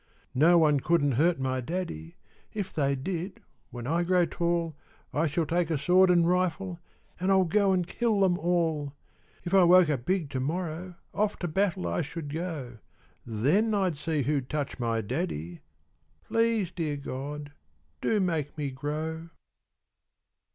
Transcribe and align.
No 0.33 0.57
one 0.57 0.79
couldn't 0.79 1.11
hurt 1.11 1.39
my 1.39 1.61
daddy; 1.61 2.17
If 2.53 2.73
they 2.73 2.95
did, 2.95 3.39
when 3.69 3.85
I 3.85 4.01
grow 4.01 4.25
tall, 4.25 4.75
I 5.13 5.27
shall 5.27 5.45
take 5.45 5.69
a 5.69 5.77
sword 5.77 6.09
and 6.09 6.27
rifle, 6.27 6.79
An' 7.19 7.29
I'll 7.29 7.43
go 7.43 7.71
and 7.71 7.85
kill 7.85 8.21
them 8.21 8.35
all. 8.39 8.95
If 9.43 9.53
I 9.53 9.63
woke 9.63 9.91
up 9.91 10.03
big 10.05 10.31
to 10.31 10.39
morrow, 10.39 10.95
Off 11.13 11.37
to 11.37 11.47
battle 11.47 11.85
I 11.87 12.01
should 12.01 12.33
go; 12.33 12.79
Then 13.27 13.75
I'd 13.75 13.95
see 13.95 14.23
who'd 14.23 14.49
touch 14.49 14.79
my 14.79 15.01
daddy 15.01 15.61
Please, 16.23 16.71
dear 16.71 16.97
God, 16.97 17.51
do 18.01 18.19
make 18.19 18.57
me 18.57 18.71
grow! 18.71 19.29